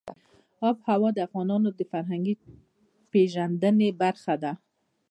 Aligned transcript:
آب 0.67 0.75
وهوا 0.83 1.09
د 1.13 1.19
افغانانو 1.27 1.69
د 1.79 1.81
فرهنګي 1.91 2.33
پیژندنې 3.11 3.89
برخه 4.01 4.33
ده. 4.43 4.53